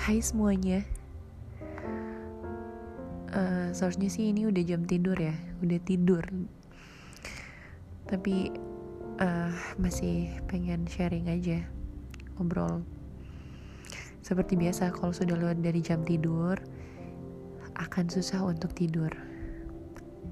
[0.00, 0.80] Hai semuanya.
[3.36, 6.24] Uh, Seharusnya sih ini udah jam tidur ya Udah tidur.
[8.08, 8.48] Tapi
[9.20, 11.68] uh, Masih pengen sharing aja
[12.40, 12.80] Ngobrol.
[14.24, 16.56] Seperti biasa kalau sudah lewat dari jam tidur
[17.76, 19.12] Akan susah untuk tidur.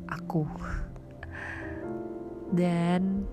[0.09, 0.49] Aku.
[2.57, 3.29] Dan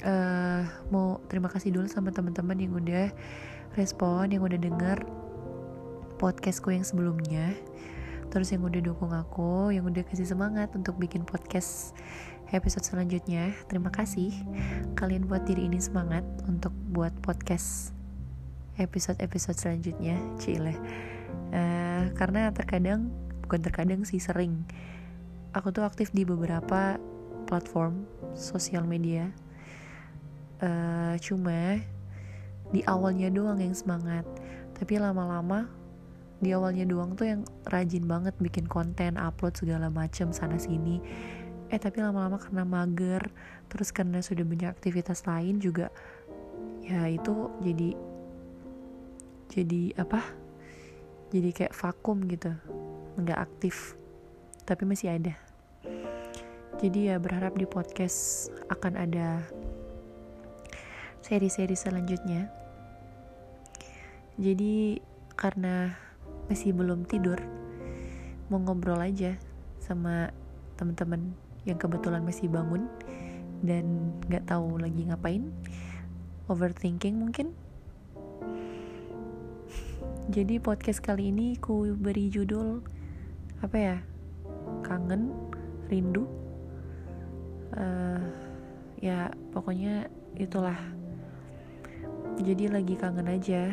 [0.00, 3.12] uh, Mau terima kasih dulu sama teman-teman yang udah
[3.76, 5.23] respon yang udah denger
[6.16, 7.54] podcastku yang sebelumnya.
[8.30, 11.94] Terus yang udah dukung aku yang udah kasih semangat untuk bikin podcast
[12.50, 13.54] episode selanjutnya.
[13.70, 14.34] Terima kasih
[14.98, 17.94] kalian buat diri ini semangat untuk buat podcast
[18.78, 20.74] episode-episode selanjutnya cile.
[21.54, 23.10] Uh, karena terkadang
[23.46, 24.66] bukan terkadang sih sering.
[25.54, 26.98] Aku tuh aktif di beberapa
[27.46, 28.02] platform
[28.34, 29.30] sosial media.
[30.58, 31.78] Uh, cuma
[32.74, 34.26] di awalnya doang yang semangat.
[34.74, 35.70] Tapi lama-lama
[36.44, 37.40] di awalnya doang tuh yang
[37.72, 41.00] rajin banget bikin konten upload segala macam sana sini.
[41.72, 43.32] Eh tapi lama-lama karena mager
[43.72, 45.88] terus karena sudah banyak aktivitas lain juga
[46.84, 47.90] ya itu jadi
[49.48, 50.20] jadi apa?
[51.32, 52.52] Jadi kayak vakum gitu
[53.16, 53.96] nggak aktif
[54.68, 55.34] tapi masih ada.
[56.78, 59.40] Jadi ya berharap di podcast akan ada
[61.24, 62.52] seri-seri selanjutnya.
[64.36, 65.00] Jadi
[65.38, 66.03] karena
[66.48, 67.40] masih belum tidur
[68.52, 69.40] mau ngobrol aja
[69.80, 70.28] sama
[70.76, 71.32] teman-teman
[71.64, 72.88] yang kebetulan masih bangun
[73.64, 75.48] dan nggak tahu lagi ngapain
[76.48, 77.56] overthinking mungkin.
[80.28, 82.80] Jadi podcast kali ini ku beri judul
[83.60, 83.96] apa ya
[84.84, 85.32] kangen
[85.88, 86.28] rindu.
[87.74, 88.20] Uh,
[89.00, 90.76] ya pokoknya itulah.
[92.40, 93.72] Jadi lagi kangen aja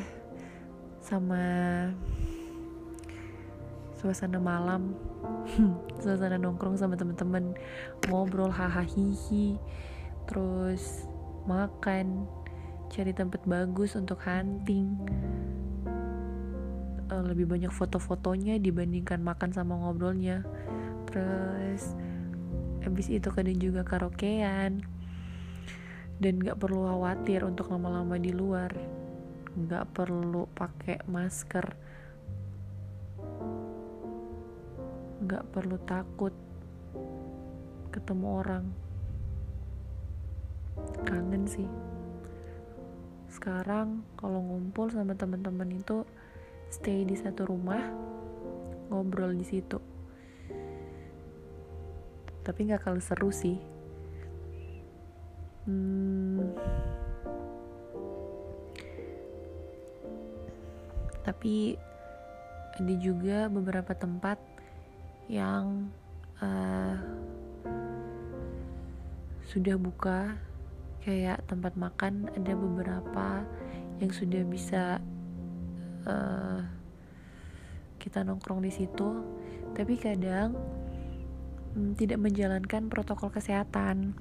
[1.02, 1.44] sama
[4.02, 4.98] suasana malam
[6.02, 7.54] suasana nongkrong sama temen-temen
[8.10, 9.62] ngobrol hahaha hihi
[10.26, 11.06] terus
[11.46, 12.26] makan
[12.92, 15.00] cari tempat bagus untuk hunting.
[17.08, 20.44] Uh, lebih banyak foto-fotonya dibandingkan makan sama ngobrolnya.
[21.08, 21.96] Terus
[22.84, 24.84] habis itu kadang juga karaokean.
[26.22, 28.76] Dan gak perlu khawatir untuk lama-lama di luar.
[29.56, 31.91] Gak perlu pakai masker
[35.22, 36.34] gak perlu takut
[37.94, 38.66] ketemu orang.
[41.06, 41.70] Kangen sih.
[43.30, 46.04] Sekarang kalau ngumpul sama teman-teman itu
[46.74, 47.80] stay di satu rumah
[48.90, 49.80] ngobrol di situ.
[52.42, 53.62] Tapi nggak kalah seru sih.
[55.62, 56.58] Hmm,
[61.22, 61.78] tapi
[62.76, 64.51] ada juga beberapa tempat
[65.30, 65.90] yang
[66.42, 66.96] uh,
[69.52, 70.40] sudah buka
[71.02, 73.44] kayak tempat makan ada beberapa
[74.00, 75.02] yang sudah bisa
[76.08, 76.62] uh,
[78.02, 79.22] kita nongkrong di situ.
[79.78, 80.58] Tapi kadang
[81.78, 84.18] um, tidak menjalankan protokol kesehatan.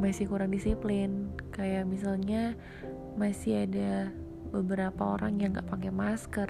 [0.00, 1.30] Masih kurang disiplin.
[1.54, 2.56] Kayak misalnya
[3.14, 4.10] masih ada
[4.50, 6.48] beberapa orang yang nggak pakai masker.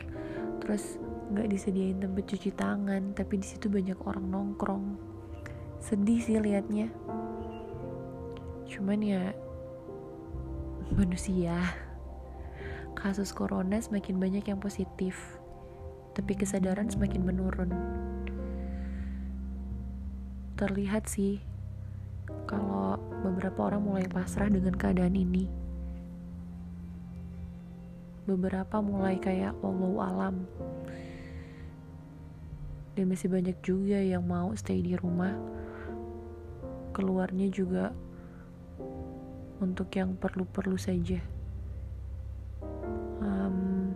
[0.65, 0.97] Terus
[1.31, 4.87] nggak disediain tempat cuci tangan tapi di situ banyak orang nongkrong.
[5.79, 6.91] Sedih sih liatnya.
[8.67, 9.31] Cuman ya
[10.91, 11.55] manusia.
[12.99, 15.17] Kasus corona semakin banyak yang positif
[16.11, 17.71] tapi kesadaran semakin menurun.
[20.59, 21.39] Terlihat sih
[22.51, 25.47] kalau beberapa orang mulai pasrah dengan keadaan ini.
[28.27, 30.37] Beberapa mulai kayak Allah alam
[32.95, 35.35] dan masih banyak juga yang mau stay di rumah.
[36.91, 37.95] Keluarnya juga
[39.61, 41.21] untuk yang perlu-perlu saja.
[43.21, 43.93] Um,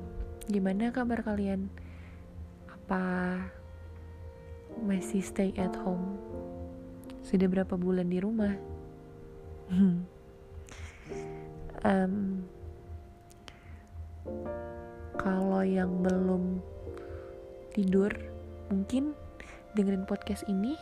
[0.46, 1.72] gimana kabar kalian?
[2.70, 3.02] Apa
[4.84, 6.20] masih stay at home?
[7.24, 8.54] Sudah berapa bulan di rumah?
[11.84, 12.40] Um,
[15.20, 16.64] kalau yang belum
[17.76, 18.08] tidur
[18.72, 19.12] mungkin
[19.74, 20.78] dengerin podcast ini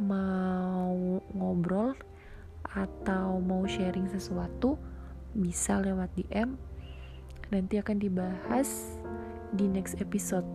[0.00, 1.94] mau ngobrol
[2.66, 4.74] atau mau sharing sesuatu
[5.34, 6.58] bisa lewat DM
[7.52, 8.98] nanti akan dibahas
[9.54, 10.46] di next episode.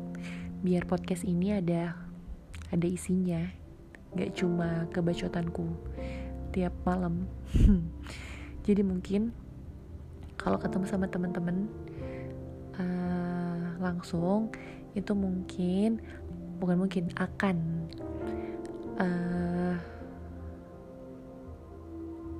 [0.59, 1.95] Biar podcast ini ada
[2.73, 3.39] ada isinya.
[4.17, 5.69] Gak cuma kebacotanku
[6.51, 7.29] tiap malam.
[8.67, 9.31] Jadi mungkin
[10.35, 11.69] kalau ketemu sama teman-teman
[12.75, 14.51] uh, langsung
[14.97, 16.01] itu mungkin
[16.59, 17.57] bukan mungkin akan
[18.99, 19.75] uh,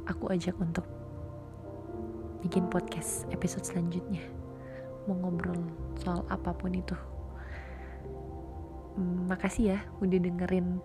[0.10, 0.84] aku ajak untuk
[2.42, 4.24] bikin podcast episode selanjutnya.
[5.08, 5.60] Mau ngobrol
[6.02, 6.96] soal apa pun itu.
[8.98, 10.82] Hmm, makasih ya udah dengerin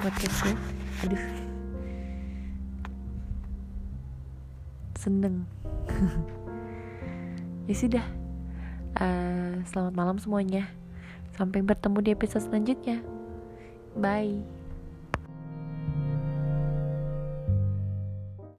[0.00, 0.56] podcastnya.
[1.06, 1.24] Aduh.
[4.98, 5.44] Seneng.
[7.70, 8.02] Ya sudah
[8.98, 10.66] uh, selamat malam semuanya.
[11.36, 13.00] Sampai bertemu di episode selanjutnya.
[13.94, 14.59] Bye